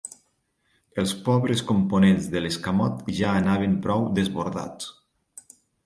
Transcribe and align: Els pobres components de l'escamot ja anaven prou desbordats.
Els 1.01 1.13
pobres 1.27 1.61
components 1.73 2.31
de 2.33 2.43
l'escamot 2.43 3.07
ja 3.21 3.37
anaven 3.45 3.79
prou 3.87 4.13
desbordats. 4.21 5.51